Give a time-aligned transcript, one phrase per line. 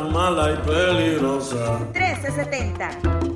[0.00, 1.78] mala y peligrosa.
[1.92, 3.33] 1370.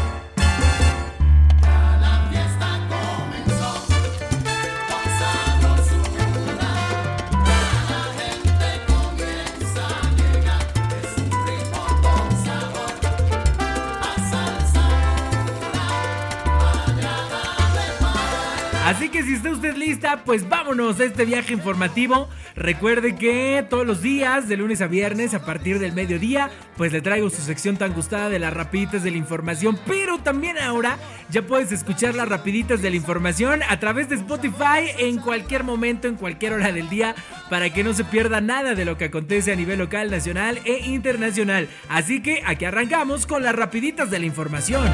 [19.24, 22.30] Si está usted lista, pues vámonos a este viaje informativo.
[22.56, 27.02] Recuerde que todos los días, de lunes a viernes, a partir del mediodía, pues le
[27.02, 29.80] traigo su sección tan gustada de las rapiditas de la información.
[29.88, 30.98] Pero también ahora
[31.30, 36.08] ya puedes escuchar las rapiditas de la información a través de Spotify en cualquier momento,
[36.08, 37.16] en cualquier hora del día,
[37.50, 40.80] para que no se pierda nada de lo que acontece a nivel local, nacional e
[40.88, 41.70] internacional.
[41.90, 44.90] Así que aquí arrancamos con las rapiditas de la información.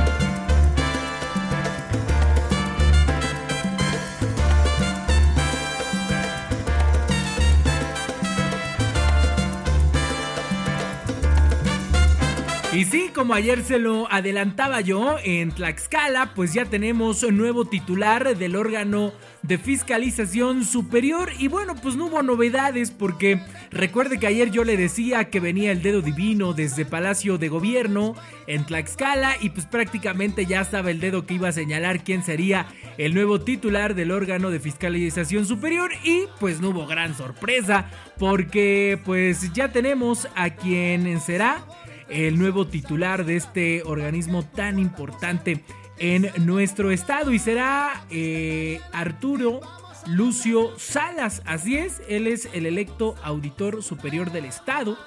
[12.72, 18.38] Y sí, como ayer se lo adelantaba yo, en Tlaxcala, pues ya tenemos nuevo titular
[18.38, 21.32] del órgano de fiscalización superior.
[21.40, 23.42] Y bueno, pues no hubo novedades porque
[23.72, 28.14] recuerde que ayer yo le decía que venía el dedo divino desde Palacio de Gobierno
[28.46, 32.68] en Tlaxcala y pues prácticamente ya estaba el dedo que iba a señalar quién sería
[33.00, 39.00] el nuevo titular del órgano de fiscalización superior y pues no hubo gran sorpresa porque
[39.06, 41.66] pues ya tenemos a quien será
[42.10, 45.64] el nuevo titular de este organismo tan importante
[45.98, 49.62] en nuestro estado y será eh, Arturo
[50.08, 51.42] Lucio Salas.
[51.46, 54.98] Así es, él es el electo auditor superior del estado.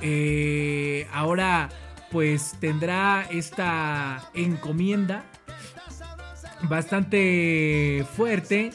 [0.00, 1.68] Eh, ahora
[2.10, 5.24] pues tendrá esta encomienda
[6.64, 8.70] bastante fuerte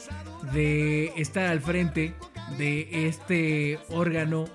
[0.52, 2.14] de estar al frente
[2.56, 4.46] de este órgano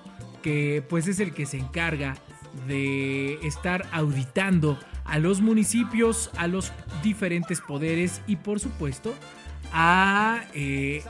[0.42, 2.16] que pues es el que se encarga
[2.66, 6.72] de estar auditando a los municipios, a los
[7.02, 9.14] diferentes poderes y por supuesto
[9.72, 11.02] a eh,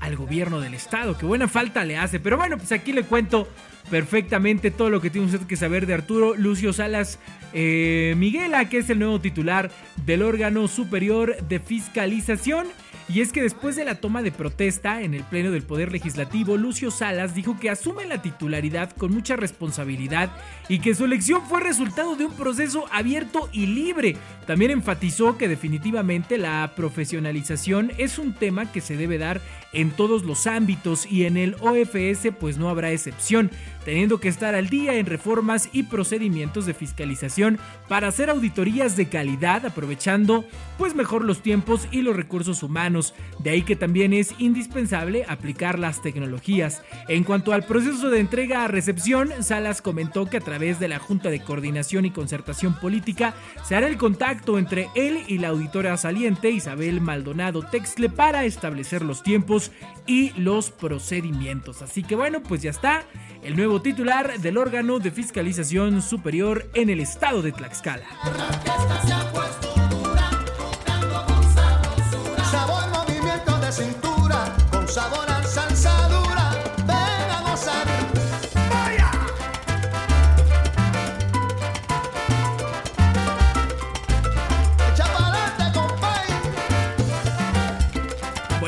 [0.00, 2.20] al gobierno del estado, que buena falta le hace.
[2.20, 3.48] Pero bueno, pues aquí le cuento
[3.90, 7.18] perfectamente todo lo que tiene usted que saber de Arturo Lucio Salas
[7.52, 9.70] eh, Miguela, que es el nuevo titular
[10.04, 12.66] del órgano superior de fiscalización.
[13.08, 16.58] Y es que después de la toma de protesta en el Pleno del Poder Legislativo,
[16.58, 20.30] Lucio Salas dijo que asume la titularidad con mucha responsabilidad
[20.68, 24.16] y que su elección fue resultado de un proceso abierto y libre.
[24.46, 29.40] También enfatizó que definitivamente la profesionalización es un tema que se debe dar
[29.72, 33.50] en todos los ámbitos y en el OFS pues no habrá excepción
[33.88, 39.08] teniendo que estar al día en reformas y procedimientos de fiscalización para hacer auditorías de
[39.08, 40.44] calidad, aprovechando
[40.76, 43.14] pues mejor los tiempos y los recursos humanos.
[43.38, 46.82] De ahí que también es indispensable aplicar las tecnologías.
[47.08, 50.98] En cuanto al proceso de entrega a recepción, Salas comentó que a través de la
[50.98, 53.32] Junta de Coordinación y Concertación Política
[53.64, 59.00] se hará el contacto entre él y la auditora saliente Isabel Maldonado Texle para establecer
[59.00, 59.72] los tiempos
[60.06, 61.80] y los procedimientos.
[61.80, 63.04] Así que bueno, pues ya está
[63.42, 68.06] el nuevo titular del órgano de fiscalización superior en el estado de Tlaxcala.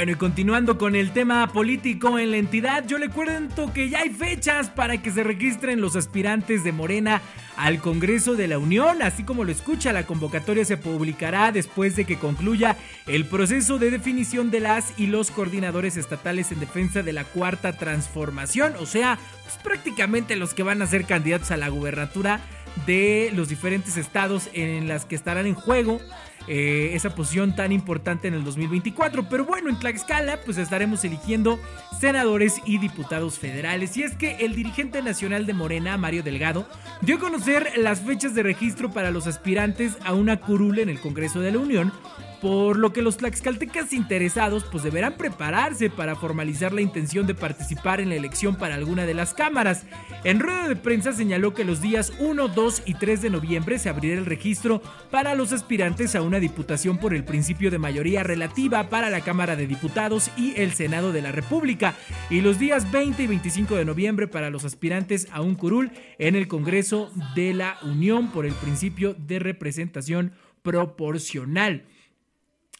[0.00, 3.98] Bueno, y continuando con el tema político en la entidad, yo le cuento que ya
[3.98, 7.20] hay fechas para que se registren los aspirantes de Morena
[7.58, 9.02] al Congreso de la Unión.
[9.02, 13.90] Así como lo escucha, la convocatoria se publicará después de que concluya el proceso de
[13.90, 19.18] definición de las y los coordinadores estatales en defensa de la cuarta transformación, o sea,
[19.42, 22.40] pues prácticamente los que van a ser candidatos a la gubernatura
[22.86, 26.00] de los diferentes estados en las que estarán en juego
[26.48, 29.28] eh, esa posición tan importante en el 2024.
[29.28, 31.60] Pero bueno, en Tlaxcala pues estaremos eligiendo
[32.00, 33.96] senadores y diputados federales.
[33.96, 36.66] Y es que el dirigente nacional de Morena, Mario Delgado,
[37.02, 41.00] dio a conocer las fechas de registro para los aspirantes a una curule en el
[41.00, 41.92] Congreso de la Unión
[42.40, 48.00] por lo que los tlaxcaltecas interesados pues deberán prepararse para formalizar la intención de participar
[48.00, 49.84] en la elección para alguna de las cámaras.
[50.24, 53.88] En rueda de prensa señaló que los días 1, 2 y 3 de noviembre se
[53.88, 58.88] abrirá el registro para los aspirantes a una diputación por el principio de mayoría relativa
[58.88, 61.94] para la Cámara de Diputados y el Senado de la República
[62.30, 66.36] y los días 20 y 25 de noviembre para los aspirantes a un curul en
[66.36, 70.32] el Congreso de la Unión por el principio de representación
[70.62, 71.84] proporcional.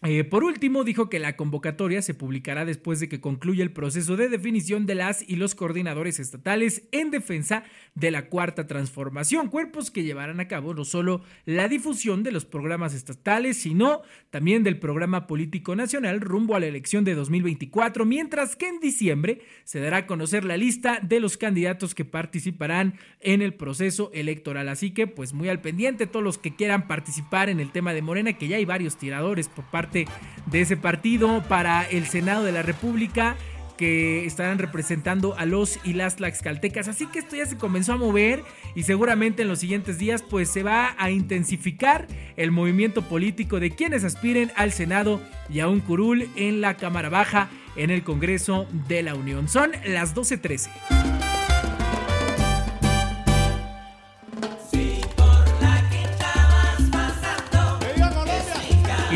[0.02, 4.17] Eh, por último, dijo que la convocatoria se publicará después de que concluya el proceso
[4.17, 7.64] de definición de las y los coordinadores estatales en defensa
[7.94, 12.47] de la cuarta transformación, cuerpos que llevarán a cabo no solo la difusión de los
[12.47, 14.00] programas estatales, sino
[14.31, 19.43] también del programa político nacional rumbo a la elección de 2024, mientras que en diciembre
[19.64, 24.70] se dará a conocer la lista de los candidatos que participarán en el proceso electoral.
[24.70, 28.00] Así que, pues muy al pendiente, todos los que quieran participar en el tema de
[28.00, 32.53] Morena, que ya hay varios tiradores por parte de ese partido para el Senado de
[32.53, 33.37] la República
[33.81, 36.87] que estarán representando a los y las tlaxcaltecas.
[36.87, 38.43] Así que esto ya se comenzó a mover
[38.75, 42.07] y seguramente en los siguientes días pues se va a intensificar
[42.37, 47.09] el movimiento político de quienes aspiren al Senado y a un curul en la Cámara
[47.09, 49.49] Baja en el Congreso de la Unión.
[49.49, 51.00] Son las 12.13.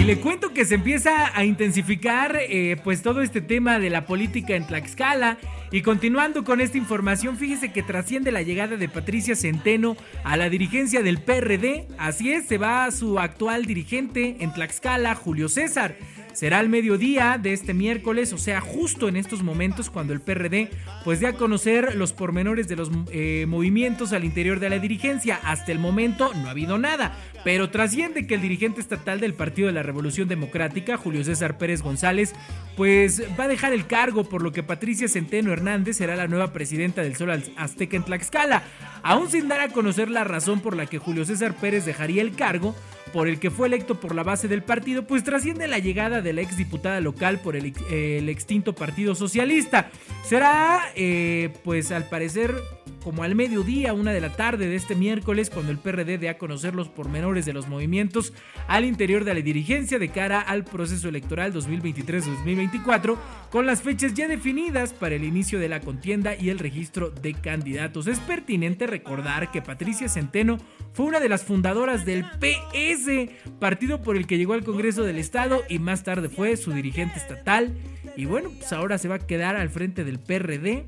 [0.06, 4.54] le cuento que se empieza a intensificar eh, pues todo este tema de la política
[4.54, 5.38] en Tlaxcala.
[5.72, 10.50] Y continuando con esta información, fíjese que trasciende la llegada de Patricia Centeno a la
[10.50, 11.88] dirigencia del PRD.
[11.96, 15.96] Así es, se va su actual dirigente en Tlaxcala, Julio César.
[16.34, 20.68] Será al mediodía de este miércoles, o sea, justo en estos momentos cuando el PRD
[21.04, 25.38] pues dé a conocer los pormenores de los eh, movimientos al interior de la dirigencia.
[25.44, 29.68] Hasta el momento no ha habido nada, pero trasciende que el dirigente estatal del Partido
[29.68, 32.34] de la Revolución Democrática, Julio César Pérez González,
[32.76, 36.52] pues va a dejar el cargo, por lo que Patricia Centeno Hernández será la nueva
[36.52, 38.64] presidenta del Sol Azteca en Tlaxcala.
[39.02, 42.34] Aún sin dar a conocer la razón por la que Julio César Pérez dejaría el
[42.34, 42.74] cargo,
[43.14, 46.32] por el que fue electo por la base del partido, pues trasciende la llegada de
[46.32, 47.66] la exdiputada local por el,
[48.28, 49.88] extinto Partido Socialista.
[50.24, 52.56] Será, eh, pues al parecer,
[53.04, 56.38] como al mediodía, una de la tarde de este miércoles, cuando el PRD dé a
[56.38, 58.32] conocer los pormenores de los movimientos
[58.66, 63.18] al interior de la dirigencia de cara al proceso electoral 2023-2024,
[63.50, 67.34] con las fechas ya definidas para el inicio de la contienda y el registro de
[67.34, 68.06] candidatos.
[68.06, 70.56] Es pertinente recordar que Patricia Centeno
[70.94, 73.30] fue una de las fundadoras del PS,
[73.60, 77.18] partido por el que llegó al Congreso del Estado y más tarde fue su dirigente
[77.18, 77.76] estatal.
[78.16, 80.86] Y bueno, pues ahora se va a quedar al frente del PRD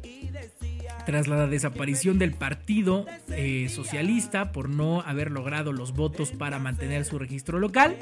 [1.06, 7.04] tras la desaparición del Partido eh, Socialista por no haber logrado los votos para mantener
[7.04, 7.96] su registro local.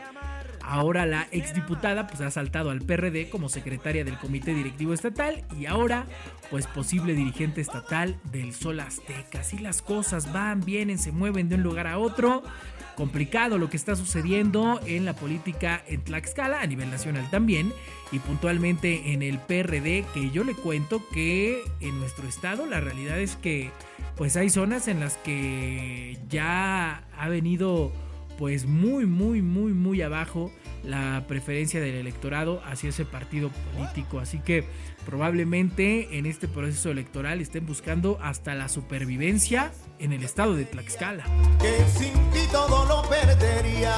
[0.63, 5.67] Ahora la exdiputada pues ha saltado al PRD como secretaria del Comité Directivo Estatal y
[5.67, 6.07] ahora
[6.51, 9.41] pues posible dirigente estatal del Sol Azteca.
[9.41, 12.43] Así las cosas van, vienen, se mueven de un lugar a otro
[12.95, 17.73] complicado lo que está sucediendo en la política en Tlaxcala, a nivel nacional también,
[18.13, 23.19] y puntualmente en el PRD, que yo le cuento que en nuestro estado la realidad
[23.19, 23.71] es que
[24.17, 27.93] pues hay zonas en las que ya ha venido
[28.39, 34.19] pues muy, muy, muy, muy abajo la preferencia del electorado hacia ese partido político.
[34.19, 34.65] Así que
[35.05, 41.25] probablemente en este proceso electoral estén buscando hasta la supervivencia en el estado de Tlaxcala.
[41.61, 43.95] Que sin ti todo lo perdería.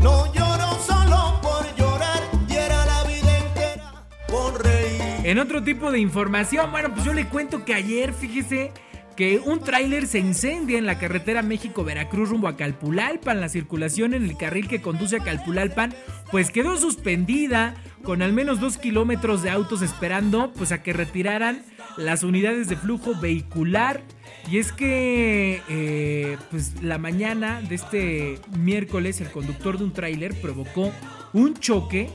[0.00, 5.00] No lloro solo por llorar, y era la vida entera por reír.
[5.24, 8.72] En otro tipo de información, bueno, pues yo le cuento que ayer, fíjese,
[9.16, 13.40] que un tráiler se incendia en la carretera México-Veracruz rumbo a Calpulalpan.
[13.40, 15.94] La circulación en el carril que conduce a Calpulalpan
[16.30, 21.62] pues quedó suspendida con al menos dos kilómetros de autos esperando pues a que retiraran
[21.96, 24.02] las unidades de flujo vehicular.
[24.50, 30.34] Y es que eh, pues la mañana de este miércoles el conductor de un tráiler
[30.34, 30.92] provocó
[31.32, 32.10] un choque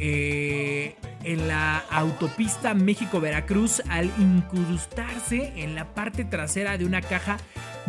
[0.00, 7.36] eh, en la autopista México-Veracruz al incrustarse en la parte trasera de una caja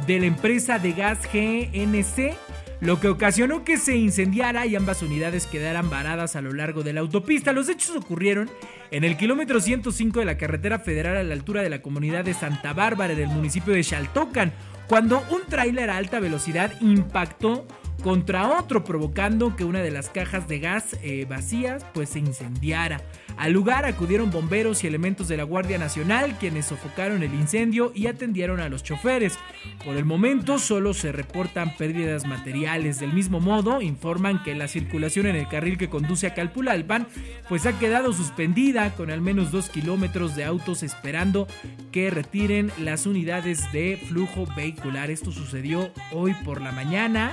[0.08, 2.36] de la empresa de gas GNC
[2.82, 6.94] lo que ocasionó que se incendiara y ambas unidades quedaran varadas a lo largo de
[6.94, 7.52] la autopista.
[7.52, 8.50] Los hechos ocurrieron
[8.92, 12.34] en el kilómetro 105 de la carretera federal a la altura de la comunidad de
[12.34, 14.54] Santa Bárbara del municipio de Xaltocan,
[14.88, 17.68] cuando un tráiler a alta velocidad impactó
[18.02, 23.02] contra otro, provocando que una de las cajas de gas eh, vacías pues se incendiara.
[23.38, 28.08] Al lugar acudieron bomberos y elementos de la Guardia Nacional quienes sofocaron el incendio y
[28.08, 29.38] atendieron a los choferes.
[29.86, 33.00] Por el momento solo se reportan pérdidas materiales.
[33.00, 37.08] Del mismo modo, informan que la circulación en el carril que conduce a Calpulalpan
[37.48, 41.48] pues ha quedado suspendida con al menos dos kilómetros de autos esperando
[41.92, 45.12] que retiren las unidades de flujo vehicular.
[45.12, 47.32] Esto sucedió hoy por la mañana.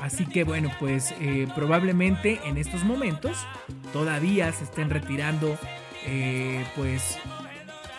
[0.00, 3.46] Así que bueno, pues eh, probablemente en estos momentos
[3.92, 5.56] todavía se estén retirando
[6.06, 7.18] eh, pues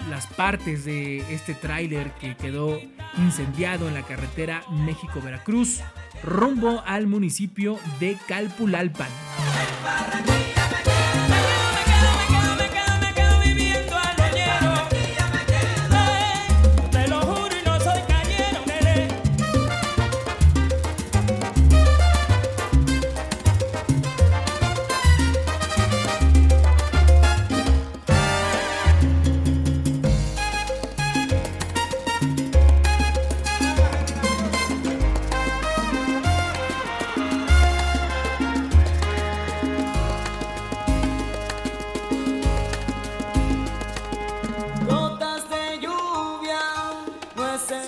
[0.09, 2.79] las partes de este tráiler que quedó
[3.17, 5.81] incendiado en la carretera México-Veracruz
[6.23, 9.09] rumbo al municipio de Calpulalpan.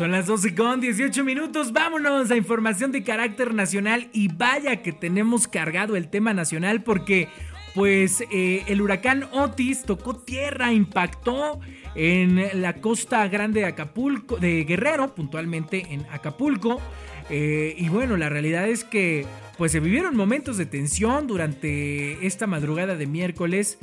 [0.07, 1.73] Son las 12 con 18 minutos.
[1.73, 4.07] Vámonos a información de carácter nacional.
[4.13, 7.27] Y vaya que tenemos cargado el tema nacional porque,
[7.75, 11.59] pues, eh, el huracán Otis tocó tierra, impactó
[11.93, 16.79] en la costa grande de Acapulco, de Guerrero, puntualmente en Acapulco.
[17.29, 19.25] Eh, y bueno, la realidad es que,
[19.57, 23.77] pues, se vivieron momentos de tensión durante esta madrugada de miércoles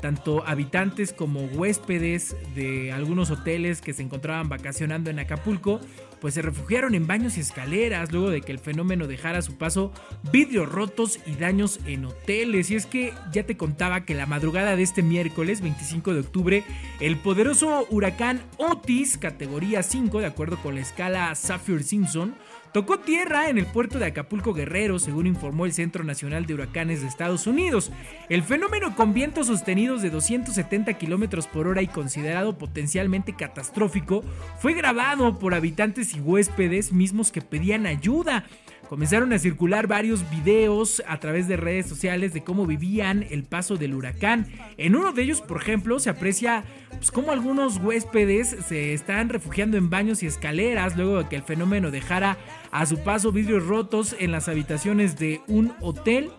[0.00, 5.80] tanto habitantes como huéspedes de algunos hoteles que se encontraban vacacionando en Acapulco,
[6.20, 9.92] pues se refugiaron en baños y escaleras luego de que el fenómeno dejara su paso
[10.30, 12.70] vidrios rotos y daños en hoteles.
[12.70, 16.64] Y es que ya te contaba que la madrugada de este miércoles 25 de octubre,
[17.00, 22.34] el poderoso huracán Otis, categoría 5, de acuerdo con la escala Saffir-Simpson,
[22.72, 27.00] tocó tierra en el puerto de Acapulco Guerrero, según informó el Centro Nacional de Huracanes
[27.00, 27.90] de Estados Unidos.
[28.28, 34.22] El fenómeno con vientos sostenidos de 270 kilómetros por hora y considerado potencialmente catastrófico
[34.58, 38.44] fue grabado por habitantes y huéspedes mismos que pedían ayuda.
[38.90, 43.76] Comenzaron a circular varios videos a través de redes sociales de cómo vivían el paso
[43.76, 44.48] del huracán.
[44.78, 49.76] En uno de ellos, por ejemplo, se aprecia pues, cómo algunos huéspedes se están refugiando
[49.76, 52.36] en baños y escaleras luego de que el fenómeno dejara
[52.72, 56.32] a su paso vidrios rotos en las habitaciones de un hotel.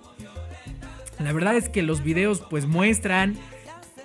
[1.19, 3.37] La verdad es que los videos pues muestran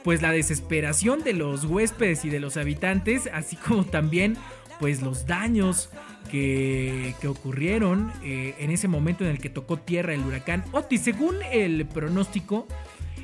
[0.05, 4.37] pues la desesperación de los huéspedes y de los habitantes, así como también
[4.79, 5.91] pues los daños
[6.31, 11.03] que, ocurrieron eh, en ese momento en el que tocó tierra el huracán Otis.
[11.03, 12.67] Según el pronóstico,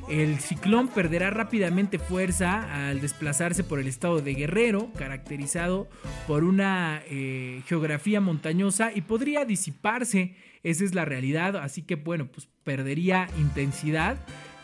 [0.09, 5.89] el ciclón perderá rápidamente fuerza al desplazarse por el estado de Guerrero, caracterizado
[6.27, 10.35] por una eh, geografía montañosa y podría disiparse.
[10.63, 14.17] Esa es la realidad, así que bueno, pues perdería intensidad,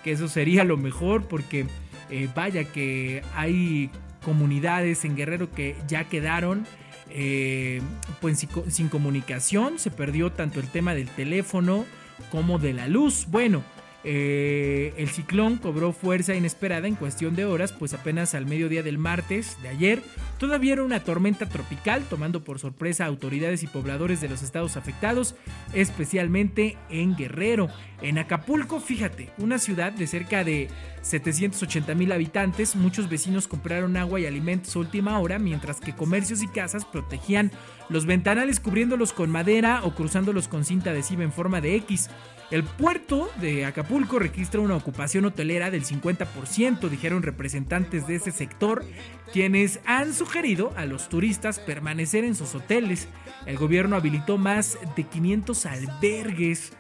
[0.03, 1.65] que eso sería lo mejor porque
[2.09, 3.89] eh, vaya que hay
[4.23, 6.65] comunidades en Guerrero que ya quedaron
[7.09, 7.81] eh,
[8.21, 11.85] pues sin comunicación, se perdió tanto el tema del teléfono
[12.31, 13.25] como de la luz.
[13.29, 13.63] Bueno,
[14.03, 18.97] eh, el ciclón cobró fuerza inesperada en cuestión de horas, pues apenas al mediodía del
[18.97, 20.01] martes de ayer
[20.37, 24.77] todavía era una tormenta tropical, tomando por sorpresa a autoridades y pobladores de los estados
[24.77, 25.35] afectados,
[25.73, 27.67] especialmente en Guerrero.
[28.01, 30.69] En Acapulco, fíjate, una ciudad de cerca de
[31.01, 36.41] 780 mil habitantes, muchos vecinos compraron agua y alimentos a última hora, mientras que comercios
[36.41, 37.51] y casas protegían
[37.89, 42.09] los ventanales cubriéndolos con madera o cruzándolos con cinta adhesiva en forma de X.
[42.51, 48.83] El puerto de Acapulco registra una ocupación hotelera del 50%, dijeron representantes de ese sector,
[49.31, 53.07] quienes han sugerido a los turistas permanecer en sus hoteles.
[53.45, 56.73] El gobierno habilitó más de 500 albergues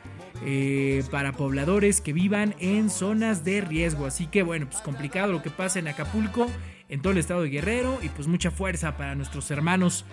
[0.43, 4.07] eh, para pobladores que vivan en zonas de riesgo.
[4.07, 6.47] Así que bueno, pues complicado lo que pasa en Acapulco,
[6.87, 10.05] en todo el estado de Guerrero y pues mucha fuerza para nuestros hermanos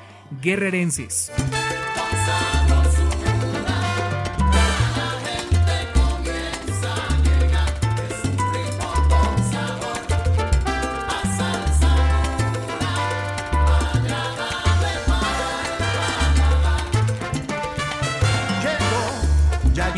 [0.42, 1.32] guerrerenses.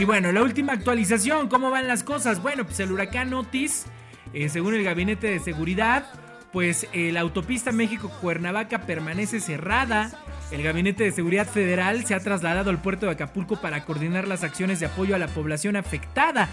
[0.08, 2.40] Bueno, la última actualización, ¿cómo van las cosas?
[2.40, 3.84] Bueno, pues el huracán Otis,
[4.32, 6.06] eh, según el Gabinete de Seguridad,
[6.50, 10.10] pues eh, la autopista México-Cuernavaca permanece cerrada.
[10.50, 14.44] El Gabinete de Seguridad Federal se ha trasladado al puerto de Acapulco para coordinar las
[14.44, 16.48] acciones de apoyo a la población afectada.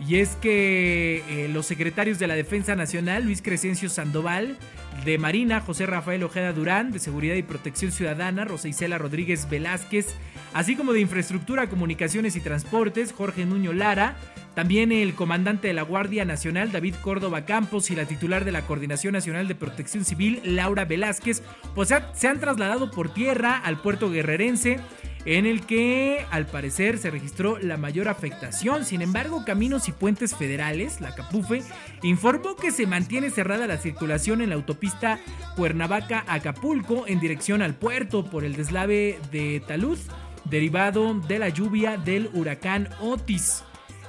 [0.00, 4.56] Y es que eh, los secretarios de la Defensa Nacional, Luis Crescencio Sandoval,
[5.04, 10.14] de Marina, José Rafael Ojeda Durán, de Seguridad y Protección Ciudadana, Rosa Isela Rodríguez Velázquez,
[10.54, 14.16] así como de Infraestructura, Comunicaciones y Transportes, Jorge Nuño Lara,
[14.54, 18.62] también el comandante de la Guardia Nacional, David Córdoba Campos, y la titular de la
[18.62, 21.42] Coordinación Nacional de Protección Civil, Laura Velázquez,
[21.74, 24.78] pues se han trasladado por tierra al puerto guerrerense
[25.24, 28.84] en el que al parecer se registró la mayor afectación.
[28.84, 31.62] Sin embargo, Caminos y Puentes Federales, la Capufe,
[32.02, 35.18] informó que se mantiene cerrada la circulación en la autopista
[35.56, 39.98] Cuernavaca-Acapulco en dirección al puerto por el deslave de talud
[40.44, 43.64] derivado de la lluvia del huracán Otis.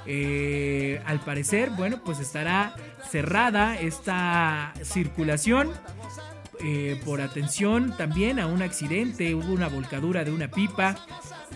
[0.06, 2.76] Eh, al parecer, bueno, pues estará
[3.10, 5.72] cerrada esta circulación
[6.60, 10.96] eh, por atención también a un accidente, hubo una volcadura de una pipa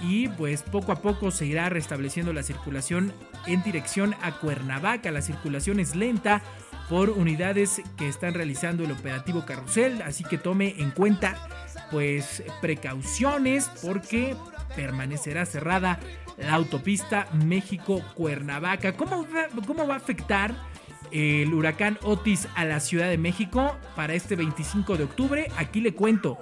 [0.02, 3.12] y pues poco a poco se irá restableciendo la circulación
[3.46, 5.10] en dirección a Cuernavaca.
[5.10, 6.42] La circulación es lenta
[6.88, 11.48] por unidades que están realizando el operativo carrusel, así que tome en cuenta
[11.90, 14.36] pues precauciones porque
[14.74, 15.98] permanecerá cerrada
[16.38, 18.94] la autopista México-Cuernavaca.
[18.94, 19.26] ¿Cómo,
[19.66, 20.54] ¿Cómo va a afectar?
[21.12, 25.48] el huracán Otis a la Ciudad de México para este 25 de octubre.
[25.56, 26.38] Aquí le cuento.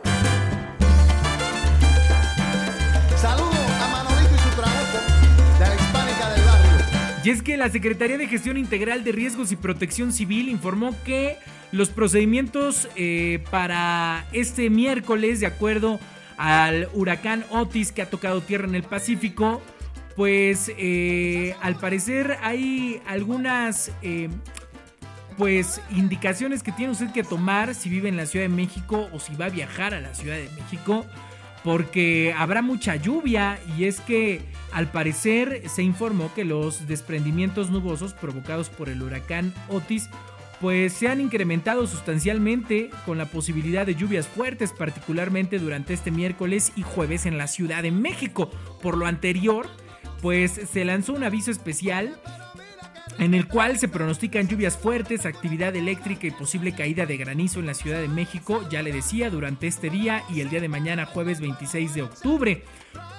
[3.17, 4.99] Saludos a Manolito y su trabajo
[5.59, 7.25] de la Hispánica del Barrio.
[7.25, 11.37] Y es que la Secretaría de Gestión Integral de Riesgos y Protección Civil informó que
[11.73, 15.99] los procedimientos eh, para este miércoles, de acuerdo
[16.39, 19.61] al huracán Otis que ha tocado tierra en el Pacífico,
[20.17, 24.29] pues eh, al parecer hay algunas eh,
[25.37, 29.21] pues indicaciones que tiene usted que tomar si vive en la Ciudad de México o
[29.21, 31.05] si va a viajar a la Ciudad de México
[31.65, 34.41] porque habrá mucha lluvia y es que
[34.73, 40.09] al parecer se informó que los desprendimientos nubosos provocados por el huracán Otis
[40.61, 46.73] pues se han incrementado sustancialmente con la posibilidad de lluvias fuertes particularmente durante este miércoles
[46.77, 48.51] y jueves en la Ciudad de México.
[48.83, 49.67] Por lo anterior,
[50.21, 52.21] pues se lanzó un aviso especial
[53.19, 57.67] en el cual se pronostican lluvias fuertes, actividad eléctrica y posible caída de granizo en
[57.67, 61.07] la Ciudad de México, ya le decía, durante este día y el día de mañana
[61.07, 62.65] jueves 26 de octubre.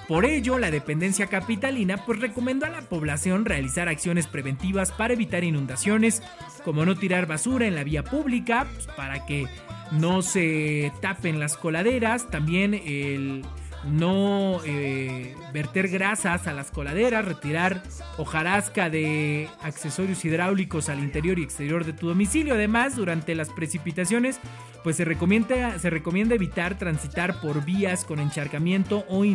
[0.08, 5.44] Por ello, la dependencia capitalina pues recomendó a la población realizar acciones preventivas para evitar
[5.44, 6.24] inundaciones,
[6.64, 9.46] como no tirar basura en la vía pública, pues, para que
[9.92, 13.44] no se tapen las coladeras, también el
[13.86, 17.84] no eh, verter grasas a las coladeras, retirar
[18.18, 22.54] hojarasca de accesorios hidráulicos al interior y exterior de tu domicilio.
[22.54, 24.40] Además, durante las precipitaciones,
[24.84, 29.26] pues se recomienda, se recomienda evitar transitar por vías con encharcamiento o,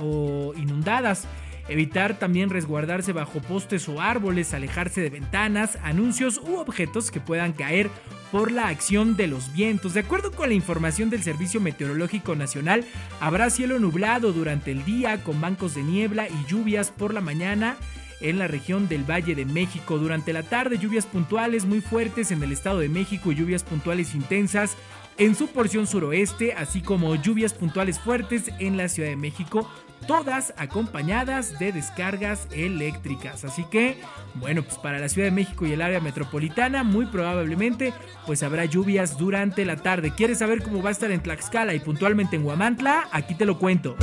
[0.00, 1.26] o inundadas.
[1.68, 7.52] Evitar también resguardarse bajo postes o árboles, alejarse de ventanas, anuncios u objetos que puedan
[7.52, 7.90] caer
[8.30, 9.94] por la acción de los vientos.
[9.94, 12.84] De acuerdo con la información del Servicio Meteorológico Nacional,
[13.20, 17.76] habrá cielo nublado durante el día con bancos de niebla y lluvias por la mañana
[18.20, 19.98] en la región del Valle de México.
[19.98, 24.14] Durante la tarde, lluvias puntuales muy fuertes en el Estado de México y lluvias puntuales
[24.14, 24.76] intensas
[25.18, 29.68] en su porción suroeste, así como lluvias puntuales fuertes en la Ciudad de México
[30.06, 33.44] todas acompañadas de descargas eléctricas.
[33.44, 33.98] Así que,
[34.34, 37.92] bueno, pues para la Ciudad de México y el área metropolitana, muy probablemente,
[38.26, 40.12] pues habrá lluvias durante la tarde.
[40.16, 43.08] ¿Quieres saber cómo va a estar en Tlaxcala y puntualmente en Huamantla?
[43.12, 43.96] Aquí te lo cuento.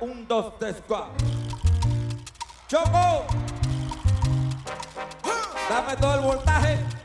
[0.00, 1.12] Un, dos, tres, cuatro.
[2.68, 3.26] ¡Choco!
[5.68, 6.97] Dame todo el voltaje.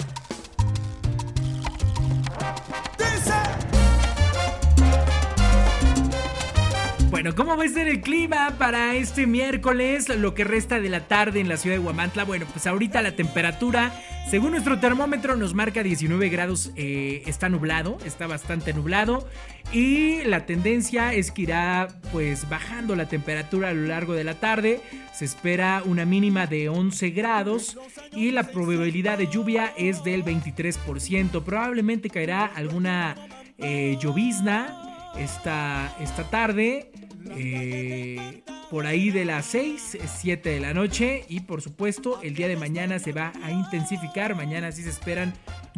[7.13, 11.01] Bueno, ¿cómo va a ser el clima para este miércoles, lo que resta de la
[11.07, 12.23] tarde en la ciudad de Huamantla?
[12.23, 13.93] Bueno, pues ahorita la temperatura,
[14.31, 19.27] según nuestro termómetro, nos marca 19 grados, eh, está nublado, está bastante nublado.
[19.71, 24.39] Y la tendencia es que irá pues bajando la temperatura a lo largo de la
[24.39, 24.81] tarde.
[25.13, 27.77] Se espera una mínima de 11 grados
[28.11, 31.43] y la probabilidad de lluvia es del 23%.
[31.43, 33.15] Probablemente caerá alguna
[33.59, 36.91] eh, llovizna esta, esta tarde.
[37.37, 41.25] Eh, por ahí de las 6, 7 de la noche.
[41.29, 44.35] Y por supuesto, el día de mañana se va a intensificar.
[44.35, 45.33] Mañana sí se esperan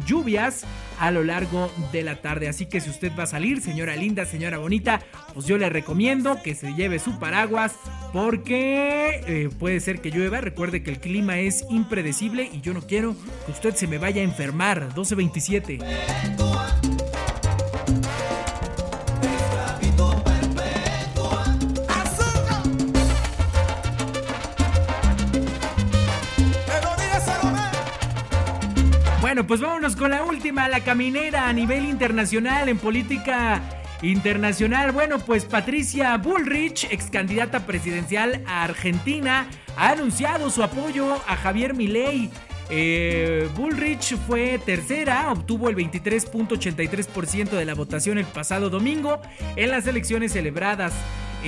[0.06, 0.64] lluvias
[0.98, 2.48] a lo largo de la tarde.
[2.48, 5.00] Así que si usted va a salir, señora linda, señora bonita,
[5.34, 7.74] pues yo le recomiendo que se lleve su paraguas
[8.14, 10.40] porque eh, puede ser que llueva.
[10.40, 14.22] Recuerde que el clima es impredecible y yo no quiero que usted se me vaya
[14.22, 14.80] a enfermar.
[14.80, 15.80] 1227.
[29.36, 33.60] Bueno, pues vámonos con la última, la caminera a nivel internacional en política
[34.00, 34.92] internacional.
[34.92, 39.46] Bueno, pues Patricia Bullrich, ex candidata presidencial a Argentina,
[39.76, 42.30] ha anunciado su apoyo a Javier Milei.
[42.70, 49.20] Eh, Bullrich fue tercera, obtuvo el 23.83% de la votación el pasado domingo
[49.56, 50.94] en las elecciones celebradas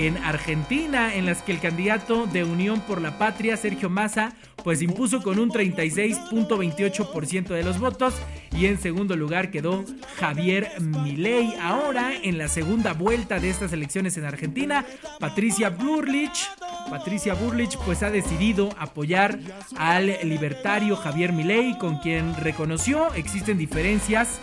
[0.07, 4.33] en Argentina, en las que el candidato de Unión por la Patria, Sergio Massa,
[4.63, 8.15] pues impuso con un 36.28% de los votos
[8.57, 9.85] y en segundo lugar quedó
[10.19, 11.55] Javier Milei.
[11.61, 14.85] Ahora, en la segunda vuelta de estas elecciones en Argentina,
[15.19, 16.49] Patricia Burlich,
[16.91, 19.39] Patricia Burlich pues ha decidido apoyar
[19.77, 24.41] al libertario Javier Milei, con quien reconoció existen diferencias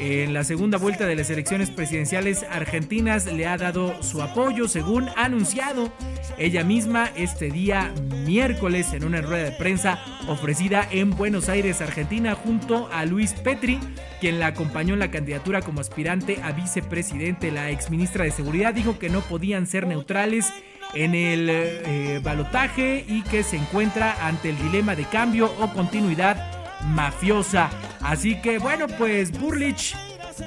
[0.00, 5.08] en la segunda vuelta de las elecciones presidenciales argentinas le ha dado su apoyo, según
[5.10, 5.92] ha anunciado
[6.38, 7.92] ella misma este día
[8.26, 13.78] miércoles en una rueda de prensa ofrecida en Buenos Aires, Argentina, junto a Luis Petri,
[14.20, 17.50] quien la acompañó en la candidatura como aspirante a vicepresidente.
[17.50, 20.52] La exministra de Seguridad dijo que no podían ser neutrales
[20.94, 26.36] en el eh, balotaje y que se encuentra ante el dilema de cambio o continuidad
[26.84, 27.70] mafiosa.
[28.02, 29.94] Así que bueno, pues Burlich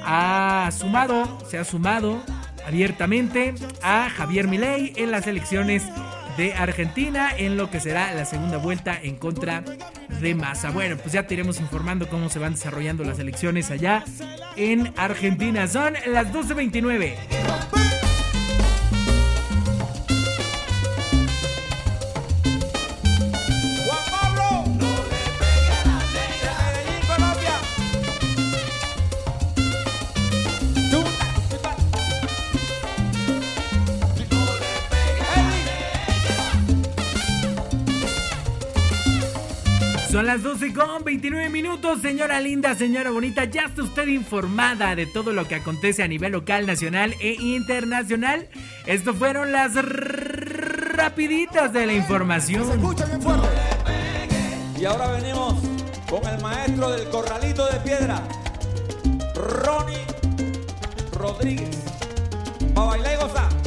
[0.03, 2.21] ha sumado, se ha sumado
[2.67, 5.83] abiertamente a Javier Milei en las elecciones
[6.37, 9.63] de Argentina en lo que será la segunda vuelta en contra
[10.19, 10.71] de Massa.
[10.71, 14.03] Bueno, pues ya te iremos informando cómo se van desarrollando las elecciones allá
[14.55, 15.67] en Argentina.
[15.67, 17.84] Son las 12.29.
[40.35, 45.31] las 12 con 29 minutos, señora linda, señora bonita, ya está usted informada de todo
[45.31, 48.49] lo que acontece a nivel local, nacional e internacional.
[48.85, 52.67] Esto fueron las rapiditas de la información.
[54.77, 55.53] Y ahora venimos
[56.09, 58.21] con el maestro del corralito de piedra,
[59.35, 60.05] Ronnie
[61.13, 61.81] Rodríguez.
[62.77, 63.64] Va bailar y gozar.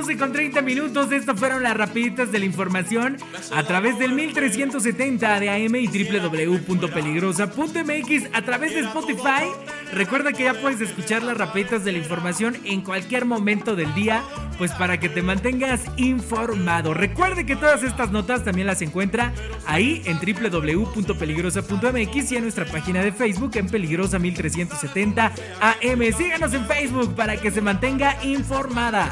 [0.00, 1.12] 12 con 30 minutos.
[1.12, 3.18] Estas fueron las rapiditas de la información
[3.54, 9.44] a través del 1370 de AM y www.peligrosa.mx a través de Spotify.
[9.92, 14.22] Recuerda que ya puedes escuchar las rapiditas de la información en cualquier momento del día,
[14.56, 16.94] pues para que te mantengas informado.
[16.94, 19.34] Recuerde que todas estas notas también las encuentra
[19.66, 26.00] ahí en www.peligrosa.mx y en nuestra página de Facebook en Peligrosa 1370 AM.
[26.16, 29.10] Síganos en Facebook para que se mantenga informada.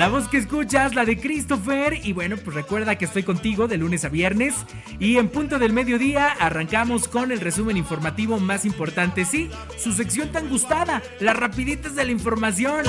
[0.00, 1.92] La voz que escuchas, la de Christopher.
[2.02, 4.54] Y bueno, pues recuerda que estoy contigo de lunes a viernes.
[4.98, 9.26] Y en punto del mediodía arrancamos con el resumen informativo más importante.
[9.26, 12.86] Sí, su sección tan gustada, las rapiditas de la información.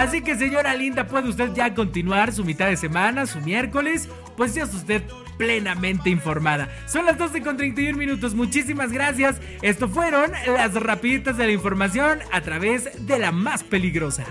[0.00, 4.54] Así que señora linda, puede usted ya continuar su mitad de semana, su miércoles, pues
[4.54, 5.02] ya es usted
[5.36, 6.70] plenamente informada.
[6.86, 9.42] Son las 12 con 31 minutos, muchísimas gracias.
[9.60, 14.24] Esto fueron las rapiditas de la información a través de la más peligrosa.